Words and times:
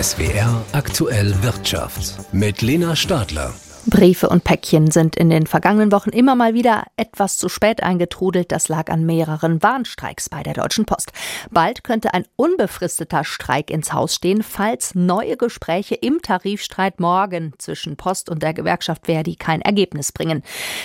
SWR 0.00 0.64
aktuell 0.70 1.42
Wirtschaft 1.42 2.32
mit 2.32 2.62
Lena 2.62 2.94
Stadler. 2.94 3.52
Briefe 3.86 4.28
und 4.28 4.44
Päckchen 4.44 4.92
sind 4.92 5.16
in 5.16 5.28
den 5.28 5.48
vergangenen 5.48 5.90
Wochen 5.90 6.10
immer 6.10 6.36
mal 6.36 6.54
wieder 6.54 6.84
etwas 6.96 7.36
zu 7.36 7.48
spät 7.48 7.82
eingetrudelt. 7.82 8.52
Das 8.52 8.68
lag 8.68 8.92
an 8.92 9.04
mehreren 9.06 9.60
Warnstreiks 9.60 10.28
bei 10.28 10.44
der 10.44 10.54
Deutschen 10.54 10.84
Post. 10.84 11.10
Bald 11.50 11.82
könnte 11.82 12.14
ein 12.14 12.26
unbefristeter 12.36 13.24
Streik 13.24 13.72
ins 13.72 13.92
Haus 13.92 14.14
stehen, 14.14 14.44
falls 14.44 14.94
neue 14.94 15.36
Gespräche 15.36 15.96
im 15.96 16.22
Tarifstreit 16.22 17.00
morgen 17.00 17.54
zwischen 17.58 17.96
Post 17.96 18.30
und 18.30 18.44
der 18.44 18.54
Gewerkschaft 18.54 19.06
Verdi 19.06 19.34
kein 19.34 19.62
Ergebnis 19.62 20.12
bringen. 20.12 20.44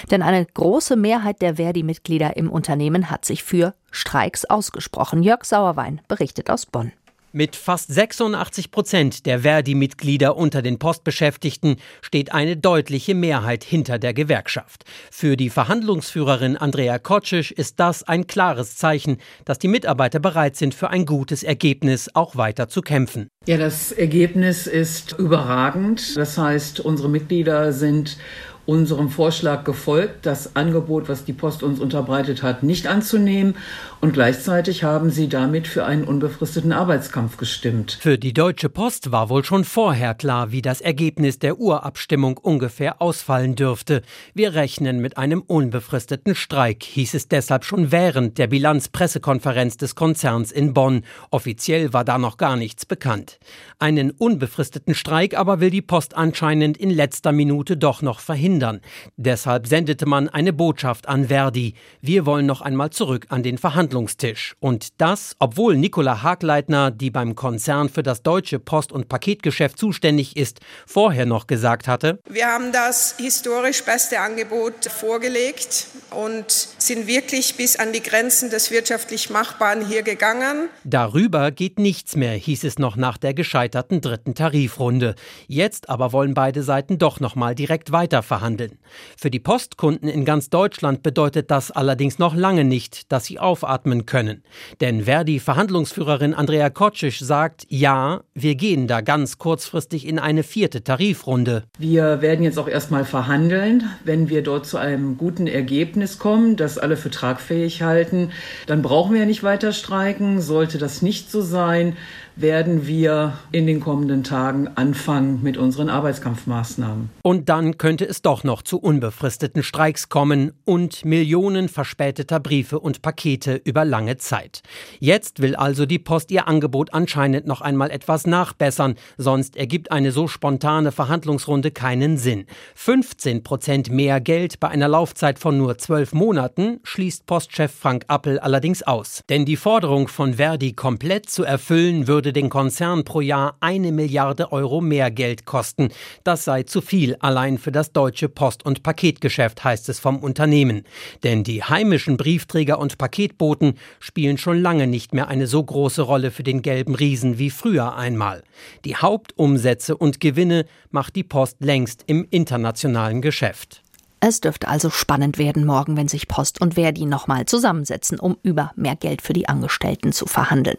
Denn 0.09 0.23
eine 0.23 0.43
große 0.43 0.95
Mehrheit 0.95 1.43
der 1.43 1.57
Verdi-Mitglieder 1.57 2.35
im 2.35 2.49
Unternehmen 2.49 3.11
hat 3.11 3.25
sich 3.25 3.43
für 3.43 3.75
Streiks 3.91 4.45
ausgesprochen. 4.45 5.21
Jörg 5.21 5.43
Sauerwein 5.43 6.01
berichtet 6.07 6.49
aus 6.49 6.65
Bonn. 6.65 6.93
Mit 7.35 7.55
fast 7.55 7.91
86 7.91 8.69
Prozent 8.69 9.25
der 9.25 9.39
Verdi-Mitglieder 9.39 10.37
unter 10.37 10.61
den 10.61 10.77
Postbeschäftigten 10.77 11.77
steht 12.03 12.31
eine 12.31 12.57
deutliche 12.57 13.15
Mehrheit 13.15 13.63
hinter 13.63 13.97
der 13.97 14.13
Gewerkschaft. 14.13 14.83
Für 15.09 15.35
die 15.35 15.49
Verhandlungsführerin 15.49 16.57
Andrea 16.57 16.99
Kotschisch 16.99 17.51
ist 17.51 17.79
das 17.79 18.03
ein 18.03 18.27
klares 18.27 18.77
Zeichen, 18.77 19.17
dass 19.45 19.57
die 19.57 19.67
Mitarbeiter 19.67 20.19
bereit 20.19 20.57
sind, 20.57 20.75
für 20.75 20.91
ein 20.91 21.07
gutes 21.07 21.41
Ergebnis 21.41 22.07
auch 22.13 22.35
weiter 22.35 22.69
zu 22.69 22.81
kämpfen. 22.81 23.29
Ja, 23.47 23.57
das 23.57 23.91
Ergebnis 23.91 24.67
ist 24.67 25.13
überragend. 25.17 26.15
Das 26.15 26.37
heißt, 26.37 26.81
unsere 26.81 27.09
Mitglieder 27.09 27.73
sind 27.73 28.19
unserem 28.65 29.09
Vorschlag 29.09 29.65
gefolgt, 29.65 30.25
das 30.25 30.55
Angebot, 30.55 31.09
was 31.09 31.25
die 31.25 31.33
Post 31.33 31.63
uns 31.63 31.81
unterbreitet 31.81 32.43
hat, 32.43 32.63
nicht 32.63 32.87
anzunehmen. 32.87 33.55
Und 33.99 34.13
gleichzeitig 34.13 34.83
haben 34.83 35.09
sie 35.09 35.27
damit 35.27 35.67
für 35.67 35.85
einen 35.85 36.05
unbefristeten 36.05 36.71
Arbeitskampf 36.71 37.35
gestimmt. 37.37 37.97
Für 37.99 38.17
die 38.17 38.33
Deutsche 38.33 38.69
Post 38.69 39.11
war 39.11 39.29
wohl 39.29 39.43
schon 39.43 39.65
vorher 39.65 40.13
klar, 40.13 40.51
wie 40.51 40.61
das 40.61 40.79
Ergebnis 40.79 41.39
der 41.39 41.59
Urabstimmung 41.59 42.37
ungefähr 42.37 43.01
ausfallen 43.01 43.55
dürfte. 43.55 44.01
Wir 44.33 44.53
rechnen 44.53 44.99
mit 44.99 45.17
einem 45.17 45.41
unbefristeten 45.41 46.35
Streik, 46.35 46.83
hieß 46.83 47.15
es 47.15 47.27
deshalb 47.27 47.65
schon 47.65 47.91
während 47.91 48.37
der 48.37 48.47
Bilanzpressekonferenz 48.47 49.75
des 49.75 49.95
Konzerns 49.95 50.51
in 50.51 50.73
Bonn. 50.73 51.03
Offiziell 51.31 51.91
war 51.91 52.05
da 52.05 52.17
noch 52.17 52.37
gar 52.37 52.55
nichts 52.55 52.85
bekannt. 52.85 53.39
Einen 53.79 54.11
unbefristeten 54.11 54.95
Streik 54.95 55.37
aber 55.37 55.59
will 55.59 55.69
die 55.69 55.81
Post 55.81 56.15
anscheinend 56.15 56.77
in 56.77 56.89
letzter 56.89 57.33
Minute 57.33 57.75
doch 57.75 58.01
noch 58.01 58.19
verhindern 58.19 58.52
verhindern. 58.53 58.81
Deshalb 59.17 59.67
sendete 59.67 60.05
man 60.05 60.29
eine 60.29 60.53
Botschaft 60.53 61.07
an 61.07 61.27
Verdi. 61.27 61.73
Wir 62.01 62.25
wollen 62.25 62.45
noch 62.45 62.61
einmal 62.61 62.91
zurück 62.91 63.25
an 63.29 63.41
den 63.41 63.57
Verhandlungstisch. 63.57 64.55
Und 64.59 65.01
das, 65.01 65.35
obwohl 65.39 65.75
Nicola 65.75 66.21
Hagleitner, 66.21 66.91
die 66.91 67.09
beim 67.09 67.35
Konzern 67.35 67.89
für 67.89 68.03
das 68.03 68.21
deutsche 68.21 68.59
Post- 68.59 68.91
und 68.91 69.09
Paketgeschäft 69.09 69.79
zuständig 69.79 70.37
ist, 70.37 70.59
vorher 70.85 71.25
noch 71.25 71.47
gesagt 71.47 71.87
hatte, 71.87 72.19
wir 72.29 72.45
haben 72.47 72.71
das 72.71 73.15
historisch 73.17 73.83
beste 73.83 74.19
Angebot 74.19 74.85
vorgelegt 74.85 75.87
und 76.11 76.51
sind 76.51 77.07
wirklich 77.07 77.55
bis 77.55 77.77
an 77.77 77.91
die 77.91 78.03
Grenzen 78.03 78.49
des 78.49 78.69
wirtschaftlich 78.69 79.29
Machbaren 79.29 79.85
hier 79.85 80.03
gegangen. 80.03 80.69
Darüber 80.83 81.51
geht 81.51 81.79
nichts 81.79 82.15
mehr, 82.15 82.33
hieß 82.33 82.63
es 82.65 82.77
noch 82.77 82.95
nach 82.95 83.17
der 83.17 83.33
gescheiterten 83.33 84.01
dritten 84.01 84.35
Tarifrunde. 84.35 85.15
Jetzt 85.47 85.89
aber 85.89 86.11
wollen 86.11 86.33
beide 86.33 86.61
Seiten 86.61 86.97
doch 86.97 87.19
noch 87.19 87.35
mal 87.35 87.55
direkt 87.55 87.91
weiterverhandeln 87.91 88.42
verhandeln. 88.43 88.77
Für 89.17 89.29
die 89.31 89.39
Postkunden 89.39 90.09
in 90.09 90.25
ganz 90.25 90.49
Deutschland 90.49 91.01
bedeutet 91.01 91.49
das 91.49 91.71
allerdings 91.71 92.19
noch 92.19 92.35
lange 92.35 92.65
nicht, 92.65 93.09
dass 93.11 93.25
sie 93.25 93.39
aufatmen 93.39 94.05
können. 94.05 94.43
Denn 94.81 95.05
Verdi-Verhandlungsführerin 95.05 96.33
Andrea 96.33 96.69
Kotschisch 96.69 97.21
sagt, 97.21 97.65
ja, 97.69 98.21
wir 98.33 98.55
gehen 98.55 98.87
da 98.87 98.99
ganz 98.99 99.37
kurzfristig 99.37 100.05
in 100.05 100.19
eine 100.19 100.43
vierte 100.43 100.83
Tarifrunde. 100.83 101.63
Wir 101.79 102.21
werden 102.21 102.43
jetzt 102.43 102.59
auch 102.59 102.67
erstmal 102.67 103.05
verhandeln. 103.05 103.89
Wenn 104.03 104.27
wir 104.27 104.43
dort 104.43 104.65
zu 104.65 104.77
einem 104.77 105.17
guten 105.17 105.47
Ergebnis 105.47 106.19
kommen, 106.19 106.57
das 106.57 106.77
alle 106.77 106.97
für 106.97 107.11
tragfähig 107.11 107.81
halten, 107.81 108.31
dann 108.67 108.81
brauchen 108.81 109.13
wir 109.13 109.21
ja 109.21 109.25
nicht 109.25 109.43
weiter 109.43 109.71
streiken. 109.71 110.41
Sollte 110.41 110.77
das 110.77 111.01
nicht 111.01 111.31
so 111.31 111.41
sein, 111.41 111.95
werden 112.35 112.87
wir 112.87 113.37
in 113.51 113.67
den 113.67 113.79
kommenden 113.79 114.23
Tagen 114.23 114.67
anfangen 114.75 115.41
mit 115.43 115.57
unseren 115.57 115.89
Arbeitskampfmaßnahmen. 115.89 117.09
Und 117.21 117.49
dann 117.49 117.77
könnte 117.77 118.05
es 118.05 118.21
doch 118.21 118.43
noch 118.43 118.63
zu 118.63 118.79
unbefristeten 118.79 119.61
Streiks 119.61 120.09
kommen 120.09 120.53
und 120.65 121.05
Millionen 121.05 121.69
verspäteter 121.69 122.39
Briefe 122.39 122.79
und 122.79 123.01
Pakete 123.01 123.61
über 123.63 123.85
lange 123.85 124.17
Zeit. 124.17 124.61
Jetzt 124.99 125.41
will 125.41 125.55
also 125.55 125.85
die 125.85 125.99
Post 125.99 126.31
ihr 126.31 126.47
Angebot 126.47 126.93
anscheinend 126.93 127.45
noch 127.45 127.61
einmal 127.61 127.91
etwas 127.91 128.25
nachbessern, 128.25 128.95
sonst 129.17 129.55
ergibt 129.55 129.91
eine 129.91 130.11
so 130.11 130.27
spontane 130.27 130.91
Verhandlungsrunde 130.91 131.71
keinen 131.71 132.17
Sinn. 132.17 132.45
15 132.75 133.43
Prozent 133.43 133.91
mehr 133.91 134.19
Geld 134.21 134.59
bei 134.59 134.69
einer 134.69 134.87
Laufzeit 134.87 135.37
von 135.37 135.57
nur 135.57 135.77
zwölf 135.77 136.13
Monaten 136.13 136.79
schließt 136.83 137.25
Postchef 137.25 137.71
Frank 137.71 138.05
Appel 138.07 138.39
allerdings 138.39 138.81
aus. 138.83 139.21
Denn 139.29 139.45
die 139.45 139.57
Forderung 139.57 140.07
von 140.07 140.35
Verdi 140.35 140.73
komplett 140.73 141.29
zu 141.29 141.43
erfüllen 141.43 142.07
würde 142.07 142.22
würde 142.23 142.31
den 142.31 142.49
Konzern 142.49 143.03
pro 143.03 143.19
Jahr 143.19 143.57
eine 143.59 143.91
Milliarde 143.91 144.53
Euro 144.53 144.79
mehr 144.79 145.11
Geld 145.11 145.43
kosten. 145.43 145.89
Das 146.23 146.45
sei 146.45 146.63
zu 146.63 146.79
viel 146.79 147.17
allein 147.19 147.57
für 147.57 147.73
das 147.73 147.91
deutsche 147.91 148.29
Post- 148.29 148.65
und 148.65 148.81
Paketgeschäft, 148.81 149.65
heißt 149.65 149.89
es 149.89 149.99
vom 149.99 150.19
Unternehmen. 150.19 150.83
Denn 151.23 151.43
die 151.43 151.63
heimischen 151.65 152.15
Briefträger 152.15 152.79
und 152.79 152.97
Paketboten 152.97 153.73
spielen 153.99 154.37
schon 154.37 154.61
lange 154.61 154.87
nicht 154.87 155.13
mehr 155.13 155.27
eine 155.27 155.47
so 155.47 155.61
große 155.61 156.01
Rolle 156.01 156.31
für 156.31 156.43
den 156.43 156.61
gelben 156.61 156.95
Riesen 156.95 157.39
wie 157.39 157.49
früher 157.49 157.97
einmal. 157.97 158.41
Die 158.85 158.95
Hauptumsätze 158.95 159.97
und 159.97 160.21
Gewinne 160.21 160.65
macht 160.91 161.17
die 161.17 161.25
Post 161.25 161.57
längst 161.59 162.05
im 162.07 162.25
internationalen 162.29 163.21
Geschäft. 163.21 163.82
Es 164.25 164.39
dürfte 164.39 164.69
also 164.69 164.89
spannend 164.89 165.37
werden 165.37 165.65
morgen, 165.65 165.97
wenn 165.97 166.07
sich 166.07 166.29
Post 166.29 166.61
und 166.61 166.75
Verdi 166.75 167.03
nochmal 167.05 167.45
zusammensetzen, 167.45 168.21
um 168.21 168.37
über 168.41 168.71
mehr 168.77 168.95
Geld 168.95 169.21
für 169.21 169.33
die 169.33 169.49
Angestellten 169.49 170.13
zu 170.13 170.27
verhandeln. 170.27 170.77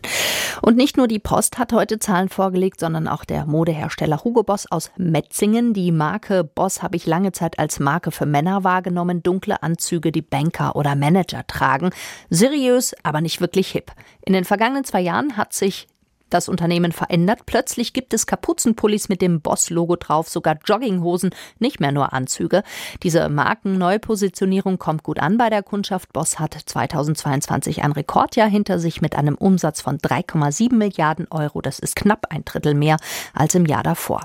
Und 0.63 0.79
nicht 0.79 0.97
nur 0.97 1.09
die 1.09 1.19
Post 1.19 1.59
hat 1.59 1.75
heute 1.75 1.99
Zahlen 1.99 2.31
vorgelegt, 2.31 2.81
sondern 2.81 3.07
auch 3.07 3.27
der 3.27 3.45
Modehersteller 3.45 4.25
Hugo 4.25 4.45
Boss 4.45 4.65
aus 4.73 4.91
Metzingen. 4.97 5.75
Die 5.75 5.93
Marke 5.93 6.43
Boss 6.43 6.83
habe 6.83 6.97
ich 6.97 7.05
lange 7.05 7.33
Zeit 7.33 7.59
als 7.59 7.81
Marke 7.81 8.13
für 8.13 8.25
Männer 8.25 8.65
wahrgenommen. 8.65 9.23
Dunkle 9.23 9.63
Anzüge, 9.63 10.11
die 10.11 10.23
Banker 10.23 10.75
oder 10.75 10.97
Manager 10.97 11.47
tragen. 11.47 11.91
Seriös, 12.31 12.95
aber 13.03 13.21
nicht 13.21 13.43
wirklich 13.43 13.71
hip. 13.73 13.93
In 14.23 14.33
den 14.33 14.47
vergangenen 14.47 14.85
zwei 14.85 15.03
Jahren 15.03 15.37
hat 15.37 15.53
sich 15.53 15.87
das 16.31 16.49
Unternehmen 16.49 16.93
verändert. 16.93 17.41
Plötzlich 17.47 17.93
gibt 17.93 18.15
es 18.15 18.27
Kapuzenpullis 18.27 19.09
mit 19.09 19.23
dem 19.23 19.41
Boss-Logo 19.41 19.97
drauf, 19.97 20.29
sogar 20.29 20.59
Jogginghosen, 20.65 21.31
nicht 21.59 21.81
mehr 21.81 21.93
nur 21.93 22.13
Anzüge. 22.13 22.63
Diese 23.03 23.29
Markenneupositionierung 23.29 24.79
kommt 24.79 25.03
gut 25.03 25.21
an 25.21 25.39
bei 25.39 25.51
der 25.51 25.63
Kundschaft. 25.63 26.13
Boss 26.13 26.39
hat 26.39 26.55
2022 26.55 27.83
ein 27.83 27.93
Rekordjahr 27.93 28.49
hinter 28.49 28.79
sich 28.79 29.01
mit 29.01 29.17
einem 29.17 29.35
Umsatz 29.35 29.81
von 29.81 29.99
3,7 29.99 30.75
Milliarden 30.75 31.27
Euro. 31.31 31.61
Das 31.61 31.79
ist 31.79 31.97
knapp 31.97 32.27
ein 32.31 32.45
Drittel 32.45 32.75
mehr 32.75 32.97
als 33.33 33.55
im 33.55 33.67
Jahr 33.67 33.83
davor. 33.83 34.23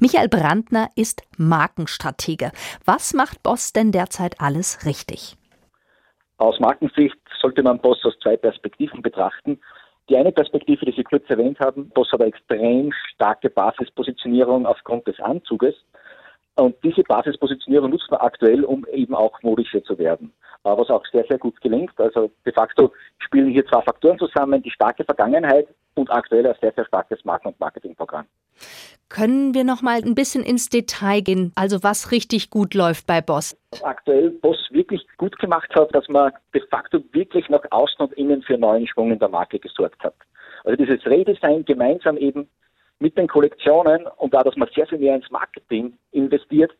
Michael 0.00 0.28
Brandner 0.28 0.88
ist 0.94 1.22
Markenstratege. 1.36 2.52
Was 2.84 3.14
macht 3.14 3.42
Boss 3.42 3.72
denn 3.72 3.92
derzeit 3.92 4.40
alles 4.40 4.84
richtig? 4.84 5.36
Aus 6.38 6.60
Markensicht 6.60 7.16
sollte 7.40 7.62
man 7.62 7.80
Boss 7.80 7.98
aus 8.04 8.14
zwei 8.22 8.36
Perspektiven 8.36 9.02
betrachten. 9.02 9.60
Die 10.08 10.16
eine 10.16 10.32
Perspektive, 10.32 10.86
die 10.86 10.92
Sie 10.92 11.04
kurz 11.04 11.28
erwähnt 11.28 11.60
haben, 11.60 11.90
Boss 11.90 12.10
hat 12.12 12.20
eine 12.20 12.30
extrem 12.30 12.92
starke 13.14 13.50
Basispositionierung 13.50 14.64
aufgrund 14.64 15.06
des 15.06 15.20
Anzuges. 15.20 15.74
Und 16.58 16.76
diese 16.82 17.04
Basispositionierung 17.04 17.90
nutzt 17.90 18.10
man 18.10 18.20
aktuell, 18.20 18.64
um 18.64 18.84
eben 18.92 19.14
auch 19.14 19.40
modischer 19.42 19.82
zu 19.84 19.96
werden. 19.96 20.32
Was 20.64 20.90
auch 20.90 21.04
sehr, 21.12 21.24
sehr 21.28 21.38
gut 21.38 21.60
gelingt. 21.60 21.92
Also 21.98 22.30
de 22.44 22.52
facto 22.52 22.92
spielen 23.18 23.50
hier 23.50 23.64
zwei 23.66 23.80
Faktoren 23.82 24.18
zusammen, 24.18 24.60
die 24.62 24.70
starke 24.70 25.04
Vergangenheit 25.04 25.68
und 25.94 26.10
aktuell 26.10 26.46
ein 26.46 26.54
sehr, 26.60 26.72
sehr 26.74 26.84
starkes 26.84 27.24
Marken- 27.24 27.48
und 27.48 27.60
Marketingprogramm. 27.60 28.26
Können 29.08 29.54
wir 29.54 29.64
noch 29.64 29.82
mal 29.82 30.02
ein 30.04 30.16
bisschen 30.16 30.42
ins 30.42 30.68
Detail 30.68 31.22
gehen, 31.22 31.52
also 31.54 31.82
was 31.82 32.10
richtig 32.10 32.50
gut 32.50 32.74
läuft 32.74 33.06
bei 33.06 33.20
Boss? 33.20 33.56
Was 33.70 33.84
aktuell 33.84 34.30
Boss 34.30 34.58
wirklich 34.70 35.06
gut 35.16 35.38
gemacht 35.38 35.72
hat, 35.74 35.94
dass 35.94 36.08
man 36.08 36.32
de 36.52 36.62
facto 36.68 36.98
wirklich 37.12 37.48
nach 37.48 37.62
außen 37.70 38.00
und 38.00 38.12
innen 38.14 38.42
für 38.42 38.58
neuen 38.58 38.86
Schwung 38.86 39.12
in 39.12 39.18
der 39.18 39.28
Marke 39.28 39.58
gesorgt 39.58 40.02
hat. 40.02 40.14
Also 40.64 40.76
dieses 40.76 41.06
Redesign 41.06 41.64
gemeinsam 41.64 42.16
eben 42.18 42.48
mit 43.00 43.16
den 43.16 43.28
Kollektionen 43.28 44.06
und 44.16 44.34
da, 44.34 44.42
dass 44.42 44.56
man 44.56 44.68
sehr 44.74 44.86
viel 44.86 44.98
mehr 44.98 45.16
ins 45.16 45.30
Marketing 45.30 45.96
investiert, 46.12 46.72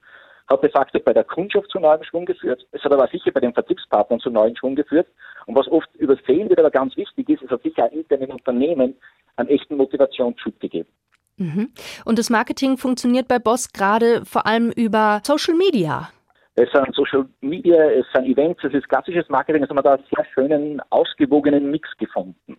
hat 0.49 0.63
de 0.63 0.71
facto 0.71 0.99
bei 0.99 1.13
der 1.13 1.25
Kundschaft 1.25 1.71
zu 1.71 1.79
neuem 1.79 2.03
Schwung 2.05 2.25
geführt. 2.25 2.67
Es 2.73 2.83
hat 2.83 2.93
aber 2.93 3.07
sicher 3.09 3.31
bei 3.31 3.41
den 3.41 3.53
Vertriebspartnern 3.53 4.19
zu 4.19 4.31
neuen 4.31 4.57
Schwung 4.57 4.75
geführt. 4.75 5.07
Und 5.47 5.55
was 5.55 5.69
oft 5.69 5.95
übersehen 5.97 6.49
wird, 6.49 6.59
aber 6.59 6.71
ganz 6.71 6.97
wichtig 6.97 7.29
ist, 7.29 7.43
es 7.43 7.51
hat 7.51 7.63
sicher 7.63 7.85
auch 7.85 7.93
internen 7.93 8.33
Unternehmen 8.33 8.97
einen 9.37 9.49
echten 9.49 9.77
Motivationsschub 9.77 10.59
gegeben. 10.59 10.89
Mhm. 11.37 11.71
Und 12.05 12.19
das 12.19 12.31
Marketing 12.31 12.79
funktioniert 12.79 13.29
bei 13.29 13.39
Boss 13.39 13.73
gerade 13.73 14.25
vor 14.25 14.47
allem 14.47 14.71
über 14.71 15.21
Social 15.23 15.55
Media. 15.55 16.11
Es 16.61 16.69
sind 16.73 16.93
Social 16.93 17.25
Media, 17.41 17.77
es 17.91 18.05
sind 18.13 18.27
Events, 18.27 18.65
es 18.65 18.75
ist 18.75 18.89
klassisches 18.89 19.29
Marketing, 19.29 19.63
also 19.63 19.75
man 19.75 19.85
da 19.85 19.95
einen 19.95 20.05
sehr 20.13 20.25
schönen, 20.35 20.83
ausgewogenen 20.91 21.71
Mix 21.71 21.89
gefunden. 21.99 22.57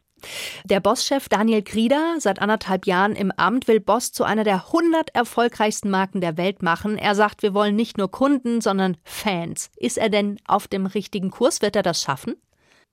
Der 0.63 0.80
Boss-Chef 0.80 1.28
Daniel 1.28 1.62
Grieder, 1.62 2.16
seit 2.19 2.42
anderthalb 2.42 2.86
Jahren 2.86 3.13
im 3.13 3.34
Amt, 3.36 3.68
will 3.68 3.81
Boss 3.81 4.13
zu 4.13 4.24
einer 4.24 4.46
der 4.46 4.68
100 4.68 5.13
erfolgreichsten 5.13 5.90
Marken 5.90 6.22
der 6.22 6.38
Welt 6.38 6.63
machen. 6.63 6.98
Er 6.98 7.13
sagt, 7.13 7.44
wir 7.44 7.54
wollen 7.54 7.75
nicht 7.75 7.98
nur 7.98 8.10
Kunden, 8.10 8.62
sondern 8.62 8.96
Fans. 9.04 9.69
Ist 9.75 9.98
er 9.98 10.10
denn 10.10 10.38
auf 10.48 10.69
dem 10.69 10.86
richtigen 10.86 11.30
Kurs? 11.30 11.62
Wird 11.62 11.75
er 11.75 11.84
das 11.84 12.02
schaffen? 12.02 12.36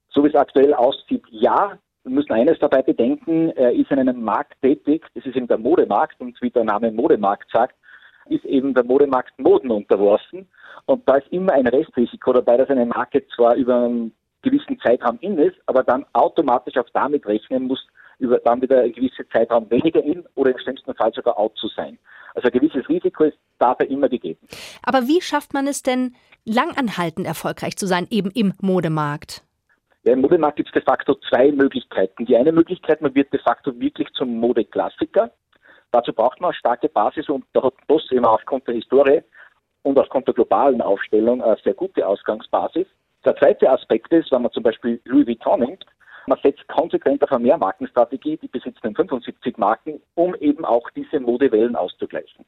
So 0.08 0.24
wie 0.24 0.28
es 0.28 0.34
aktuell 0.34 0.74
aussieht, 0.74 1.22
ja. 1.30 1.78
Wir 2.02 2.12
müssen 2.12 2.32
eines 2.32 2.58
dabei 2.58 2.82
bedenken, 2.82 3.50
er 3.50 3.72
ist 3.72 3.92
in 3.92 4.00
einem 4.00 4.22
Markt 4.22 4.54
tätig, 4.60 5.04
das 5.14 5.24
ist 5.24 5.36
eben 5.36 5.46
der 5.46 5.58
Modemarkt 5.58 6.20
und 6.20 6.40
wie 6.42 6.50
der 6.50 6.64
Name 6.64 6.90
Modemarkt 6.90 7.48
sagt, 7.52 7.76
ist 8.28 8.44
eben 8.44 8.74
der 8.74 8.84
Modemarkt 8.84 9.38
Moden 9.38 9.70
unterworfen. 9.70 10.48
Und 10.86 11.08
da 11.08 11.16
ist 11.16 11.28
immer 11.32 11.52
ein 11.52 11.66
Restrisiko 11.66 12.32
dabei, 12.32 12.58
dass 12.58 12.70
eine 12.70 12.86
Marke 12.86 13.26
zwar 13.34 13.54
über 13.54 13.84
einen 13.84 14.12
gewissen 14.42 14.78
Zeitraum 14.80 15.18
in 15.20 15.38
ist, 15.38 15.56
aber 15.66 15.82
dann 15.82 16.06
automatisch 16.12 16.76
auch 16.76 16.88
damit 16.92 17.26
rechnen 17.26 17.64
muss, 17.64 17.84
über 18.18 18.38
dann 18.38 18.62
wieder 18.62 18.82
ein 18.82 18.92
gewisser 18.92 19.28
Zeitraum 19.30 19.70
weniger 19.70 20.02
in 20.02 20.24
oder 20.34 20.52
im 20.52 20.58
schlimmsten 20.58 20.94
Fall 20.94 21.12
sogar 21.12 21.38
out 21.38 21.56
zu 21.58 21.68
sein. 21.68 21.98
Also 22.34 22.48
ein 22.48 22.52
gewisses 22.52 22.88
Risiko 22.88 23.24
ist 23.24 23.38
dabei 23.58 23.86
immer 23.86 24.08
gegeben. 24.08 24.46
Aber 24.82 25.02
wie 25.08 25.20
schafft 25.20 25.54
man 25.54 25.66
es 25.66 25.82
denn, 25.82 26.14
langanhaltend 26.44 27.26
erfolgreich 27.26 27.76
zu 27.76 27.86
sein, 27.86 28.06
eben 28.10 28.30
im 28.30 28.52
Modemarkt? 28.60 29.42
Ja, 30.04 30.12
Im 30.12 30.20
Modemarkt 30.20 30.56
gibt 30.56 30.68
es 30.68 30.74
de 30.74 30.82
facto 30.82 31.16
zwei 31.28 31.50
Möglichkeiten. 31.50 32.26
Die 32.26 32.36
eine 32.36 32.52
Möglichkeit, 32.52 33.00
man 33.02 33.14
wird 33.14 33.32
de 33.32 33.40
facto 33.40 33.78
wirklich 33.80 34.08
zum 34.12 34.36
Modeklassiker. 34.36 35.32
Dazu 35.96 36.12
braucht 36.12 36.42
man 36.42 36.50
eine 36.50 36.58
starke 36.58 36.90
Basis 36.90 37.26
und 37.30 37.46
da 37.54 37.62
hat 37.62 37.72
Boss 37.86 38.10
immer 38.10 38.30
aufgrund 38.30 38.68
der 38.68 38.74
Historie 38.74 39.22
und 39.82 39.98
aufgrund 39.98 40.26
der 40.26 40.34
globalen 40.34 40.82
Aufstellung 40.82 41.42
eine 41.42 41.56
sehr 41.64 41.72
gute 41.72 42.06
Ausgangsbasis. 42.06 42.86
Der 43.24 43.34
zweite 43.36 43.70
Aspekt 43.70 44.12
ist, 44.12 44.30
wenn 44.30 44.42
man 44.42 44.52
zum 44.52 44.62
Beispiel 44.62 45.00
Louis 45.06 45.26
Vuitton 45.26 45.60
nimmt, 45.60 45.86
man 46.26 46.38
setzt 46.42 46.68
konsequent 46.68 47.22
auf 47.22 47.32
eine 47.32 47.44
Mehrmarkenstrategie, 47.44 48.36
die 48.36 48.48
besitzen 48.48 48.94
75 48.94 49.56
Marken, 49.56 50.02
um 50.16 50.34
eben 50.34 50.66
auch 50.66 50.90
diese 50.90 51.18
Modewellen 51.18 51.76
auszugleichen. 51.76 52.44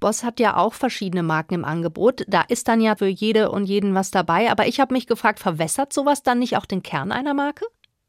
Boss 0.00 0.24
hat 0.24 0.40
ja 0.40 0.56
auch 0.56 0.72
verschiedene 0.72 1.22
Marken 1.22 1.56
im 1.56 1.66
Angebot. 1.66 2.24
Da 2.26 2.42
ist 2.48 2.68
dann 2.68 2.80
ja 2.80 2.96
für 2.96 3.08
jede 3.08 3.50
und 3.50 3.64
jeden 3.64 3.94
was 3.94 4.10
dabei. 4.10 4.50
Aber 4.50 4.66
ich 4.66 4.80
habe 4.80 4.94
mich 4.94 5.06
gefragt, 5.06 5.40
verwässert 5.40 5.92
sowas 5.92 6.22
dann 6.22 6.38
nicht 6.38 6.56
auch 6.56 6.64
den 6.64 6.82
Kern 6.82 7.12
einer 7.12 7.34
Marke? 7.34 7.66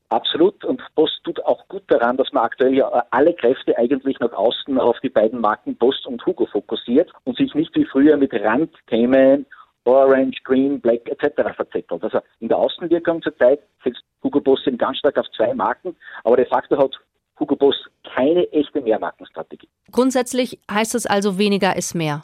Absolut. 0.09 0.65
Und 0.65 0.81
Boss 0.95 1.11
tut 1.23 1.43
auch 1.45 1.67
gut 1.67 1.83
daran, 1.87 2.17
dass 2.17 2.33
man 2.33 2.43
aktuell 2.43 2.73
ja 2.73 2.87
alle 3.11 3.33
Kräfte 3.33 3.77
eigentlich 3.77 4.19
nach 4.19 4.33
außen 4.33 4.79
auf 4.79 4.99
die 5.01 5.09
beiden 5.09 5.39
Marken 5.39 5.75
Boss 5.75 6.05
und 6.05 6.25
Hugo 6.25 6.47
fokussiert 6.47 7.11
und 7.25 7.37
sich 7.37 7.53
nicht 7.53 7.75
wie 7.75 7.85
früher 7.85 8.17
mit 8.17 8.33
Randthemen 8.33 9.45
Orange, 9.85 10.41
Green, 10.43 10.79
Black 10.79 11.07
etc. 11.09 11.55
verzettelt. 11.55 12.03
Also 12.03 12.19
in 12.39 12.47
der 12.47 12.57
Außenwirkung 12.57 13.21
zurzeit 13.21 13.59
setzt 13.83 14.03
Hugo 14.23 14.39
Boss 14.39 14.65
eben 14.67 14.77
ganz 14.77 14.97
stark 14.97 15.17
auf 15.17 15.25
zwei 15.35 15.53
Marken, 15.53 15.95
aber 16.23 16.37
de 16.37 16.45
facto 16.45 16.77
hat 16.77 16.95
Hugo 17.39 17.55
Boss 17.55 17.75
keine 18.03 18.51
echte 18.51 18.81
Mehrmarkenstrategie. 18.81 19.69
Grundsätzlich 19.91 20.59
heißt 20.69 20.95
es 20.95 21.05
also, 21.05 21.37
weniger 21.37 21.75
ist 21.75 21.95
mehr. 21.95 22.21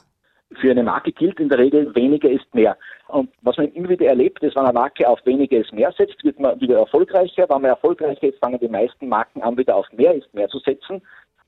Für 0.60 0.72
eine 0.72 0.84
Marke 0.84 1.12
gilt 1.12 1.40
in 1.40 1.50
der 1.50 1.58
Regel, 1.58 1.94
weniger 1.96 2.30
ist 2.30 2.54
mehr. 2.54 2.78
Und 3.08 3.30
was 3.42 3.58
man 3.58 3.72
immer 3.74 3.90
wieder 3.90 4.08
erlebt, 4.08 4.42
ist, 4.42 4.56
wenn 4.56 4.64
eine 4.64 4.74
Marke 4.74 5.08
auf 5.08 5.24
weniger 5.26 5.58
ist 5.58 5.72
mehr 5.72 5.92
setzt, 5.92 6.24
wird 6.24 6.40
man 6.40 6.60
wieder 6.60 6.80
erfolgreicher. 6.80 7.48
Wenn 7.48 7.62
man 7.62 7.72
erfolgreicher 7.72 8.24
ist, 8.24 8.40
fangen 8.40 8.60
die 8.60 8.68
meisten 8.68 9.08
Marken 9.08 9.42
an, 9.44 9.58
wieder 9.58 9.76
auf 9.76 9.86
mehr 9.92 10.16
ist 10.16 10.34
mehr 10.34 10.50
zu 10.50 10.60
setzen. 10.60 11.02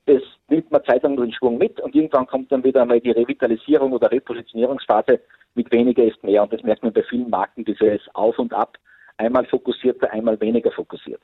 Das 0.06 0.22
nimmt 0.48 0.70
man 0.70 0.82
zeitlang 0.84 1.16
den 1.16 1.32
Schwung 1.32 1.58
mit 1.58 1.80
und 1.80 1.94
irgendwann 1.94 2.26
kommt 2.26 2.50
dann 2.50 2.64
wieder 2.64 2.82
einmal 2.82 3.00
die 3.00 3.10
Revitalisierung 3.10 3.92
oder 3.92 4.10
Repositionierungsphase 4.10 5.20
mit 5.54 5.70
weniger 5.72 6.04
ist 6.04 6.22
mehr. 6.22 6.42
Und 6.44 6.52
das 6.52 6.62
merkt 6.62 6.82
man 6.82 6.92
bei 6.92 7.02
vielen 7.02 7.28
Marken, 7.28 7.64
dieses 7.64 8.00
Auf 8.14 8.38
und 8.38 8.54
Ab, 8.54 8.78
einmal 9.18 9.44
fokussierter, 9.44 10.10
einmal 10.12 10.40
weniger 10.40 10.70
fokussiert. 10.70 11.20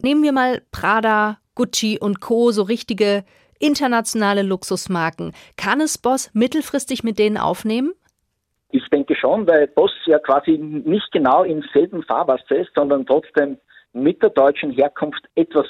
Nehmen 0.00 0.22
wir 0.22 0.32
mal 0.32 0.62
Prada, 0.70 1.38
Gucci 1.54 1.98
und 2.00 2.20
Co., 2.20 2.52
so 2.52 2.62
richtige 2.62 3.24
internationale 3.58 4.42
Luxusmarken. 4.42 5.32
Kann 5.56 5.80
es 5.80 5.98
Boss 5.98 6.30
mittelfristig 6.32 7.02
mit 7.02 7.18
denen 7.18 7.36
aufnehmen? 7.36 7.92
Ich 8.76 8.86
denke 8.90 9.16
schon, 9.16 9.46
weil 9.46 9.68
Boss 9.68 9.92
ja 10.04 10.18
quasi 10.18 10.58
nicht 10.58 11.10
genau 11.10 11.44
im 11.44 11.64
selben 11.72 12.02
Fahrwasser 12.02 12.56
ist, 12.56 12.72
sondern 12.74 13.06
trotzdem 13.06 13.56
mit 13.94 14.22
der 14.22 14.28
deutschen 14.28 14.70
Herkunft 14.70 15.24
etwas 15.34 15.64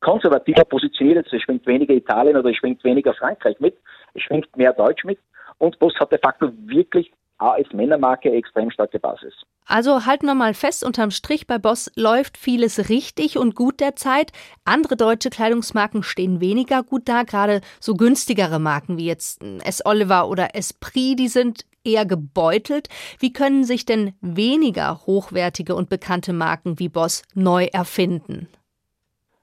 konservativer 0.00 0.64
positioniert 0.64 1.26
ist. 1.26 1.32
Es 1.32 1.42
schwingt 1.42 1.66
weniger 1.66 1.94
Italien 1.94 2.36
oder 2.36 2.50
es 2.50 2.56
schwingt 2.56 2.84
weniger 2.84 3.12
Frankreich 3.12 3.58
mit, 3.58 3.76
es 4.14 4.22
schwingt 4.22 4.56
mehr 4.56 4.72
Deutsch 4.72 5.02
mit. 5.02 5.18
Und 5.58 5.76
Boss 5.80 5.94
hat 5.98 6.12
de 6.12 6.20
facto 6.22 6.48
wirklich 6.66 7.10
als 7.38 7.72
Männermarke 7.72 8.30
extrem 8.30 8.70
starke 8.70 9.00
Basis. 9.00 9.34
Also 9.66 10.06
halten 10.06 10.26
wir 10.26 10.34
mal 10.34 10.54
fest, 10.54 10.84
unterm 10.84 11.10
Strich 11.10 11.48
bei 11.48 11.58
Boss 11.58 11.90
läuft 11.96 12.38
vieles 12.38 12.88
richtig 12.88 13.36
und 13.36 13.56
gut 13.56 13.80
derzeit. 13.80 14.30
Andere 14.64 14.96
deutsche 14.96 15.30
Kleidungsmarken 15.30 16.04
stehen 16.04 16.40
weniger 16.40 16.84
gut 16.84 17.08
da, 17.08 17.24
gerade 17.24 17.62
so 17.80 17.94
günstigere 17.94 18.60
Marken 18.60 18.96
wie 18.96 19.06
jetzt 19.06 19.42
S. 19.64 19.84
Oliver 19.84 20.28
oder 20.28 20.54
Esprit, 20.54 21.18
die 21.18 21.28
sind 21.28 21.64
eher 21.84 22.06
gebeutelt. 22.06 22.88
Wie 23.18 23.32
können 23.32 23.64
sich 23.64 23.84
denn 23.84 24.14
weniger 24.20 25.00
hochwertige 25.06 25.74
und 25.74 25.88
bekannte 25.88 26.32
Marken 26.32 26.78
wie 26.78 26.88
Boss 26.88 27.22
neu 27.34 27.66
erfinden? 27.72 28.48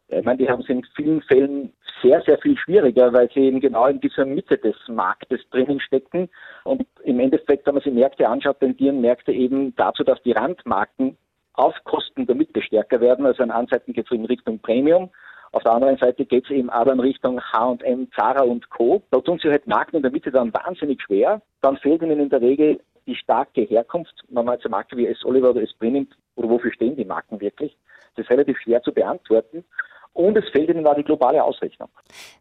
Ich 0.07 0.25
meine, 0.25 0.37
die 0.37 0.49
haben 0.49 0.61
es 0.61 0.69
in 0.69 0.85
vielen 0.95 1.21
Fällen 1.21 1.71
sehr, 2.01 2.21
sehr 2.25 2.37
viel 2.39 2.57
schwieriger, 2.57 3.13
weil 3.13 3.29
sie 3.33 3.41
eben 3.41 3.59
genau 3.59 3.87
in 3.87 3.99
dieser 4.01 4.25
Mitte 4.25 4.57
des 4.57 4.75
Marktes 4.87 5.39
drinnen 5.51 5.79
stecken. 5.79 6.29
Und 6.63 6.85
im 7.03 7.19
Endeffekt, 7.19 7.65
wenn 7.65 7.75
man 7.75 7.83
sich 7.83 7.93
Märkte 7.93 8.27
anschaut, 8.27 8.59
tendieren 8.59 9.01
Märkte 9.01 9.31
eben 9.31 9.75
dazu, 9.75 10.03
dass 10.03 10.21
die 10.23 10.31
Randmarken 10.31 11.17
auf 11.53 11.75
Kosten 11.83 12.25
der 12.25 12.35
Mitte 12.35 12.61
stärker 12.61 13.01
werden. 13.01 13.25
Also 13.25 13.43
an 13.43 13.51
Anseiten 13.51 13.93
geht 13.93 14.05
es 14.05 14.11
in 14.11 14.25
Richtung 14.25 14.59
Premium. 14.59 15.09
Auf 15.53 15.63
der 15.63 15.73
anderen 15.73 15.97
Seite 15.97 16.25
geht 16.25 16.45
es 16.45 16.51
eben 16.51 16.69
aber 16.69 16.93
in 16.93 16.99
Richtung 16.99 17.41
H&M, 17.41 18.07
Zara 18.15 18.43
und 18.43 18.69
Co. 18.69 19.01
Da 19.11 19.19
tun 19.19 19.39
sie 19.41 19.49
halt 19.49 19.67
Marken 19.67 19.97
in 19.97 20.01
der 20.01 20.11
Mitte 20.11 20.31
dann 20.31 20.53
wahnsinnig 20.53 21.01
schwer. 21.01 21.41
Dann 21.61 21.77
fehlt 21.77 22.01
ihnen 22.01 22.19
in 22.19 22.29
der 22.29 22.41
Regel 22.41 22.79
die 23.05 23.15
starke 23.15 23.61
Herkunft. 23.61 24.13
Wenn 24.29 24.45
man 24.45 24.55
jetzt 24.55 24.65
eine 24.65 24.71
Marke 24.71 24.95
wie 24.95 25.07
S. 25.07 25.25
Oliver 25.25 25.49
oder 25.49 25.61
S. 25.61 25.73
nimmt, 25.81 26.15
oder 26.35 26.49
wofür 26.49 26.71
stehen 26.71 26.95
die 26.95 27.05
Marken 27.05 27.41
wirklich? 27.41 27.77
Das 28.15 28.25
ist 28.25 28.31
relativ 28.31 28.57
schwer 28.59 28.81
zu 28.81 28.93
beantworten. 28.93 29.65
Und 30.13 30.37
es 30.37 30.47
fehlt 30.49 30.69
ihnen 30.69 30.83
da 30.83 30.93
die 30.93 31.03
globale 31.03 31.41
Ausrichtung. 31.41 31.87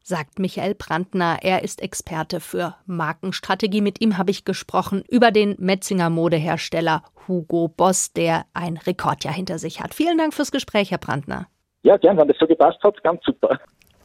Sagt 0.03 0.39
Michael 0.41 0.75
Brandner. 0.75 1.39
Er 1.43 1.62
ist 1.62 1.81
Experte 1.83 2.41
für 2.41 2.77
Markenstrategie. 2.87 3.81
Mit 3.81 4.01
ihm 4.01 4.19
habe 4.19 4.33
ich 4.33 4.45
gesprochen 4.45 5.05
über 5.09 5.31
den 5.31 5.55
Metzinger 5.59 6.11
Modehersteller 6.11 7.05
Hugo 7.29 7.69
Boss, 7.69 8.12
der 8.12 8.45
ein 8.55 8.77
Rekordjahr 8.77 9.35
hinter 9.35 9.59
sich 9.59 9.81
hat. 9.81 9.95
Vielen 9.95 10.19
Dank 10.19 10.35
fürs 10.35 10.51
Gespräch, 10.51 10.91
Herr 10.91 10.99
Brandner. 10.99 11.47
Ja, 11.82 11.97
gern, 11.97 12.17
wenn 12.19 12.29
das 12.29 12.37
so 12.38 12.47
gepasst 12.47 12.82
hat, 12.82 13.03
ganz 13.03 13.23
super. 13.25 13.59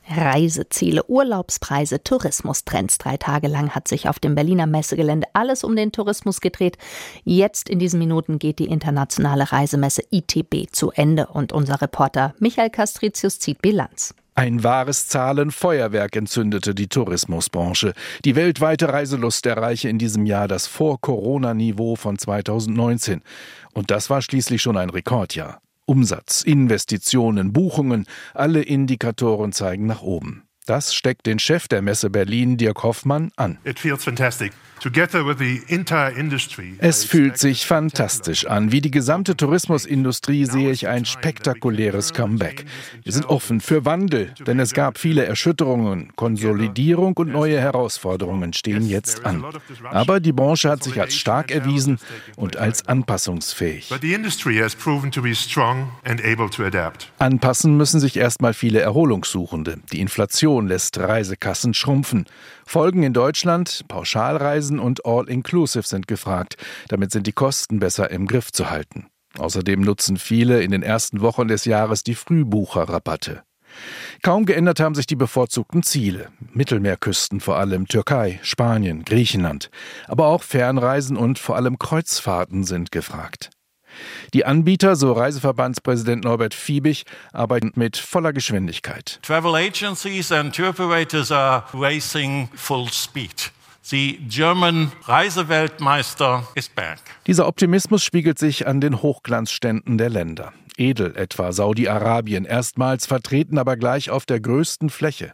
Reiseziele, 0.08 1.04
Urlaubspreise, 1.08 2.04
Tourismustrends. 2.04 3.00
Drei 3.00 3.18
Tage 3.18 3.48
lang 3.48 3.72
hat 3.72 3.88
sich 3.88 4.08
auf 4.08 4.20
dem 4.20 4.36
Berliner 4.36 4.68
Messegelände 4.68 5.28
alles 5.34 5.64
um 5.64 5.76
den 5.76 5.92
Tourismus 5.92 6.42
gedreht. 6.42 6.78
Jetzt 7.24 7.70
in 7.70 7.80
diesen 7.80 8.00
Minuten 8.00 8.38
geht 8.38 8.60
die 8.60 8.68
internationale 8.68 9.52
Reisemesse 9.52 10.04
ITB 10.12 10.72
zu 10.72 10.92
Ende 10.92 11.28
und 11.28 11.54
unser 11.54 11.82
Reporter 11.82 12.36
Michael 12.40 12.70
Castricius 12.70 13.40
zieht 13.40 13.62
Bilanz. 13.62 14.14
Ein 14.38 14.64
wahres 14.64 15.08
Zahlenfeuerwerk 15.08 16.16
entzündete 16.18 16.76
die 16.76 16.88
Tourismusbranche. 16.88 17.94
Die 18.26 18.36
weltweite 18.36 18.90
Reiselust 18.90 19.46
erreiche 19.46 19.88
in 19.88 19.98
diesem 19.98 20.26
Jahr 20.26 20.50
das 20.50 20.68
Vor-Corona-Niveau 20.68 21.96
von 21.96 22.18
2019. 22.20 23.22
Und 23.74 23.92
das 23.92 24.10
war 24.10 24.22
schließlich 24.22 24.62
schon 24.62 24.76
ein 24.76 24.90
Rekordjahr. 24.90 25.62
Umsatz, 25.86 26.42
Investitionen, 26.42 27.54
Buchungen, 27.54 28.06
alle 28.34 28.62
Indikatoren 28.62 29.52
zeigen 29.52 29.86
nach 29.86 30.02
oben. 30.02 30.44
Das 30.66 30.96
steckt 30.96 31.28
den 31.28 31.38
Chef 31.38 31.68
der 31.68 31.84
Messe 31.84 32.10
Berlin, 32.10 32.58
Dirk 32.58 32.82
Hoffmann, 32.84 33.32
an. 33.36 33.60
It 33.64 33.80
feels 33.80 34.04
fantastic. 34.04 34.52
Es 36.78 37.06
fühlt 37.06 37.38
sich 37.38 37.66
fantastisch 37.66 38.46
an. 38.46 38.72
Wie 38.72 38.82
die 38.82 38.92
gesamte 38.92 39.36
Tourismusindustrie 39.36 40.46
sehe 40.46 40.70
ich 40.70 40.88
ein 40.88 41.06
spektakuläres 41.06 42.14
Comeback. 42.14 42.66
Wir 43.04 43.12
sind 43.12 43.26
offen 43.26 43.62
für 43.62 43.86
Wandel, 43.86 44.34
denn 44.46 44.60
es 44.60 44.74
gab 44.74 45.00
viele 45.00 45.26
Erschütterungen. 45.26 46.16
Konsolidierung 46.16 47.18
und 47.18 47.32
neue 47.32 47.60
Herausforderungen 47.60 48.54
stehen 48.54 48.88
jetzt 48.88 49.26
an. 49.26 49.44
Aber 49.90 50.20
die 50.20 50.34
Branche 50.34 50.70
hat 50.70 50.84
sich 50.84 51.02
als 51.02 51.16
stark 51.16 51.50
erwiesen 51.52 51.98
und 52.36 52.58
als 52.58 52.88
anpassungsfähig. 52.88 53.90
Anpassen 57.18 57.78
müssen 57.78 58.00
sich 58.00 58.18
erstmal 58.18 58.54
viele 58.54 58.82
Erholungssuchende. 58.82 59.78
Die 59.92 60.00
Inflation 60.00 60.68
lässt 60.68 61.00
Reisekassen 61.00 61.74
schrumpfen. 61.74 62.26
Folgen 62.68 63.04
in 63.04 63.14
Deutschland, 63.14 63.86
Pauschalreisen 63.88 64.75
und 64.80 65.06
All-Inclusive 65.06 65.88
sind 65.88 66.08
gefragt. 66.08 66.58
Damit 66.88 67.12
sind 67.12 67.28
die 67.28 67.34
Kosten 67.34 67.80
besser 67.80 68.12
im 68.12 68.28
Griff 68.28 68.52
zu 68.52 68.70
halten. 68.70 69.08
Außerdem 69.38 69.82
nutzen 69.82 70.18
viele 70.18 70.62
in 70.62 70.72
den 70.72 70.84
ersten 70.84 71.22
Wochen 71.22 71.48
des 71.48 71.66
Jahres 71.66 72.04
die 72.04 72.16
Frühbucherrabatte. 72.16 73.44
Kaum 74.22 74.46
geändert 74.46 74.80
haben 74.80 74.96
sich 74.96 75.06
die 75.06 75.16
bevorzugten 75.16 75.84
Ziele. 75.84 76.30
Mittelmeerküsten 76.54 77.42
vor 77.42 77.58
allem, 77.58 77.88
Türkei, 77.88 78.40
Spanien, 78.42 79.04
Griechenland. 79.04 79.70
Aber 80.08 80.28
auch 80.28 80.44
Fernreisen 80.44 81.18
und 81.18 81.40
vor 81.40 81.56
allem 81.56 81.78
Kreuzfahrten 81.78 82.64
sind 82.64 82.92
gefragt. 82.92 83.50
Die 84.34 84.46
Anbieter, 84.46 84.96
so 84.96 85.14
Reiseverbandspräsident 85.14 86.24
Norbert 86.24 86.54
Fiebig, 86.54 87.06
arbeiten 87.32 87.72
mit 87.76 87.98
voller 87.98 88.34
Geschwindigkeit. 88.34 89.20
Travel 89.22 89.56
agencies 89.56 90.32
and 90.32 90.54
tour 90.54 90.70
operators 90.70 91.32
are 91.32 91.64
racing 91.74 92.50
full 92.56 92.90
speed. 92.90 93.52
The 93.88 94.18
German 94.28 94.92
Reiseweltmeister 95.04 96.48
is 96.56 96.68
back. 96.68 96.98
Dieser 97.28 97.48
Optimismus 97.48 98.04
spiegelt 98.04 98.40
sich 98.40 98.66
an 98.66 98.82
den 98.82 99.04
Hochglanzständen 99.04 100.00
der 100.00 100.10
Länder. 100.10 100.54
Edel 100.76 101.16
etwa 101.16 101.52
Saudi-Arabien, 101.52 102.46
erstmals 102.46 103.06
vertreten 103.06 103.60
aber 103.60 103.78
gleich 103.78 104.10
auf 104.10 104.26
der 104.26 104.40
größten 104.40 104.90
Fläche. 104.90 105.34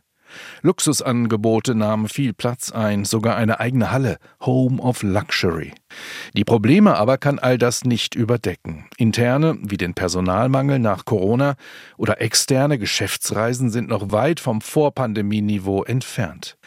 Luxusangebote 0.64 1.76
nahmen 1.76 2.10
viel 2.10 2.34
Platz 2.34 2.74
ein, 2.74 3.06
sogar 3.06 3.38
eine 3.38 3.62
eigene 3.62 3.90
Halle, 3.90 4.18
Home 4.42 4.82
of 4.82 5.02
Luxury. 5.02 5.72
Die 6.36 6.44
Probleme 6.44 6.96
aber 6.96 7.18
kann 7.18 7.40
all 7.40 7.58
das 7.58 7.84
nicht 7.84 8.16
überdecken. 8.16 8.86
Interne, 8.98 9.58
wie 9.62 9.78
den 9.78 9.94
Personalmangel 9.94 10.80
nach 10.80 11.06
Corona 11.06 11.56
oder 11.98 12.22
externe 12.22 12.78
Geschäftsreisen 12.78 13.70
sind 13.70 13.90
noch 13.90 14.12
weit 14.12 14.40
vom 14.40 14.62
Vorpandemieniveau 14.62 15.84
entfernt. 15.84 16.58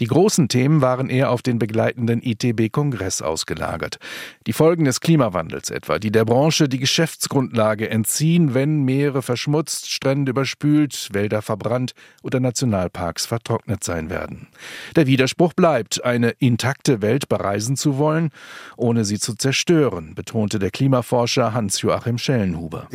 Die 0.00 0.06
großen 0.06 0.48
Themen 0.48 0.80
waren 0.80 1.10
eher 1.10 1.30
auf 1.30 1.42
den 1.42 1.58
begleitenden 1.58 2.22
ITB-Kongress 2.22 3.22
ausgelagert. 3.22 3.98
Die 4.46 4.52
Folgen 4.52 4.84
des 4.84 5.00
Klimawandels 5.00 5.70
etwa, 5.70 5.98
die 5.98 6.10
der 6.10 6.24
Branche 6.24 6.68
die 6.68 6.78
Geschäftsgrundlage 6.78 7.90
entziehen, 7.90 8.54
wenn 8.54 8.84
Meere 8.84 9.22
verschmutzt, 9.22 9.90
Strände 9.90 10.30
überspült, 10.30 11.08
Wälder 11.12 11.42
verbrannt 11.42 11.92
oder 12.22 12.40
Nationalparks 12.40 13.26
vertrocknet 13.26 13.84
sein 13.84 14.10
werden. 14.10 14.48
Der 14.96 15.06
Widerspruch 15.06 15.52
bleibt, 15.52 16.04
eine 16.04 16.30
intakte 16.38 17.02
Welt 17.02 17.28
bereisen 17.28 17.76
zu 17.76 17.98
wollen 17.98 18.30
ohne 18.76 19.04
sie 19.04 19.18
zu 19.18 19.34
zerstören, 19.34 20.14
betonte 20.14 20.58
der 20.58 20.70
Klimaforscher 20.70 21.52
Hans-Joachim 21.54 22.18
Schellenhuber. 22.18 22.88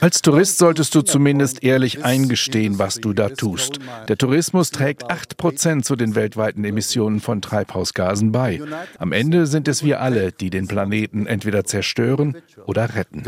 Als 0.00 0.22
Tourist 0.22 0.58
solltest 0.58 0.94
du 0.94 1.02
zumindest 1.02 1.62
ehrlich 1.62 2.04
eingestehen, 2.04 2.78
was 2.78 2.96
du 2.96 3.12
da 3.12 3.28
tust. 3.28 3.78
Der 4.08 4.16
Tourismus 4.16 4.70
trägt 4.70 5.10
8 5.10 5.36
Prozent 5.36 5.84
zu 5.84 5.96
den 5.96 6.14
weltweiten 6.14 6.64
Emissionen 6.64 7.20
von 7.20 7.42
Treibhausgasen 7.42 8.32
bei. 8.32 8.60
Am 8.98 9.12
Ende 9.12 9.46
sind 9.46 9.68
es 9.68 9.82
wir 9.82 10.00
alle, 10.00 10.32
die 10.32 10.50
den 10.50 10.68
Planeten 10.68 11.26
entweder 11.26 11.64
zerstören 11.64 12.36
oder 12.66 12.94
retten. 12.94 13.22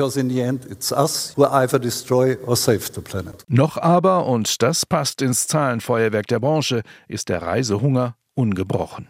Noch 3.48 3.76
aber, 3.76 4.26
und 4.26 4.62
das 4.62 4.86
passt 4.86 5.22
ins 5.22 5.46
Zahlenfeuerwerk 5.46 6.26
der 6.26 6.40
Branche, 6.40 6.82
ist 7.08 7.28
der 7.28 7.42
Reisehunger 7.42 8.16
ungebrochen. 8.36 9.08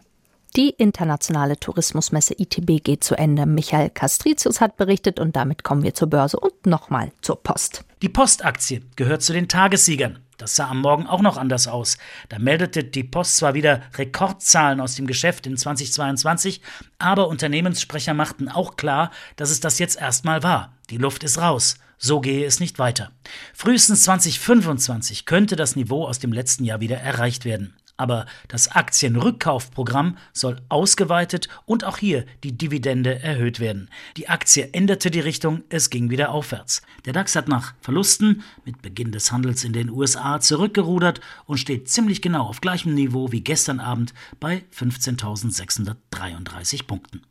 Die 0.55 0.71
internationale 0.71 1.59
Tourismusmesse 1.59 2.33
ITB 2.39 2.83
geht 2.83 3.03
zu 3.03 3.15
Ende. 3.15 3.45
Michael 3.45 3.91
Castricius 3.91 4.59
hat 4.59 4.75
berichtet 4.75 5.19
und 5.19 5.35
damit 5.35 5.63
kommen 5.63 5.83
wir 5.83 5.93
zur 5.93 6.09
Börse 6.09 6.39
und 6.39 6.65
nochmal 6.65 7.11
zur 7.21 7.43
Post. 7.43 7.83
Die 8.01 8.09
Postaktie 8.09 8.81
gehört 8.95 9.21
zu 9.21 9.33
den 9.33 9.47
Tagessiegern. 9.47 10.19
Das 10.37 10.55
sah 10.55 10.69
am 10.69 10.81
Morgen 10.81 11.07
auch 11.07 11.21
noch 11.21 11.37
anders 11.37 11.67
aus. 11.67 11.97
Da 12.29 12.39
meldete 12.39 12.83
die 12.83 13.03
Post 13.03 13.37
zwar 13.37 13.53
wieder 13.53 13.81
Rekordzahlen 13.95 14.79
aus 14.79 14.95
dem 14.95 15.07
Geschäft 15.07 15.45
in 15.47 15.57
2022, 15.57 16.61
aber 16.99 17.27
Unternehmenssprecher 17.27 18.13
machten 18.13 18.47
auch 18.47 18.77
klar, 18.77 19.11
dass 19.35 19.49
es 19.49 19.59
das 19.59 19.79
jetzt 19.79 19.99
erstmal 19.99 20.43
war. 20.43 20.73
Die 20.89 20.97
Luft 20.97 21.23
ist 21.23 21.39
raus. 21.39 21.77
So 21.99 22.19
gehe 22.21 22.45
es 22.45 22.59
nicht 22.59 22.77
weiter. 22.77 23.11
Frühestens 23.53 24.03
2025 24.03 25.25
könnte 25.25 25.55
das 25.55 25.75
Niveau 25.75 26.05
aus 26.05 26.19
dem 26.19 26.31
letzten 26.31 26.63
Jahr 26.63 26.79
wieder 26.79 26.97
erreicht 26.97 27.43
werden. 27.43 27.75
Aber 27.97 28.25
das 28.47 28.69
Aktienrückkaufprogramm 28.69 30.17
soll 30.31 30.61
ausgeweitet 30.69 31.49
und 31.65 31.83
auch 31.83 31.97
hier 31.97 32.25
die 32.43 32.57
Dividende 32.57 33.21
erhöht 33.21 33.59
werden. 33.59 33.89
Die 34.15 34.29
Aktie 34.29 34.69
änderte 34.71 35.11
die 35.11 35.19
Richtung, 35.19 35.63
es 35.69 35.89
ging 35.89 36.11
wieder 36.11 36.31
aufwärts. 36.31 36.81
Der 37.05 37.13
DAX 37.13 37.35
hat 37.35 37.47
nach 37.47 37.73
Verlusten 37.81 38.43
mit 38.65 38.81
Beginn 38.81 39.11
des 39.11 39.31
Handels 39.31 39.63
in 39.63 39.71
den 39.73 39.89
USA 39.89 40.39
zurückgerudert 40.39 41.21
und 41.45 41.57
steht 41.57 41.89
ziemlich 41.89 42.21
genau 42.21 42.45
auf 42.45 42.61
gleichem 42.61 42.93
Niveau 42.93 43.31
wie 43.31 43.41
gestern 43.41 43.79
Abend 43.79 44.13
bei 44.39 44.63
15.633 44.77 46.85
Punkten. 46.85 47.23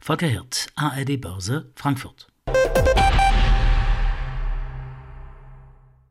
Volker 0.00 0.26
Hirt, 0.26 0.68
ARD 0.76 1.20
Börse, 1.20 1.70
Frankfurt. 1.74 2.28